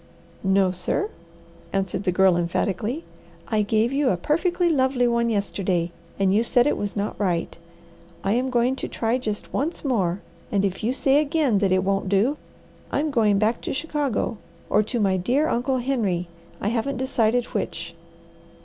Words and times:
"No 0.43 0.71
sir," 0.71 1.11
answered 1.71 2.05
the 2.05 2.11
Girl 2.11 2.35
emphatically. 2.35 3.03
"I 3.47 3.61
gave 3.61 3.93
you 3.93 4.09
a 4.09 4.17
perfectly 4.17 4.67
lovely 4.67 5.07
one 5.07 5.29
yesterday, 5.29 5.91
and 6.17 6.33
you 6.33 6.41
said 6.41 6.65
it 6.65 6.75
was 6.75 6.95
not 6.95 7.19
right. 7.19 7.55
I 8.23 8.31
am 8.31 8.49
going 8.49 8.75
to 8.77 8.87
try 8.87 9.19
just 9.19 9.53
once 9.53 9.85
more, 9.85 10.19
and 10.51 10.65
if 10.65 10.83
you 10.83 10.91
say 10.91 11.19
again 11.19 11.59
that 11.59 11.71
it 11.71 11.83
won't 11.83 12.09
do, 12.09 12.37
I'm 12.91 13.11
going 13.11 13.37
back 13.37 13.61
to 13.61 13.73
Chicago 13.75 14.39
or 14.71 14.81
to 14.81 14.99
my 14.99 15.17
dear 15.17 15.47
Uncle 15.47 15.77
Henry, 15.77 16.27
I 16.59 16.69
haven't 16.69 16.97
decided 16.97 17.45
which." 17.53 17.93